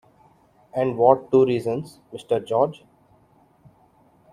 [0.75, 2.43] And what two reasons, Mr.
[2.43, 2.83] George?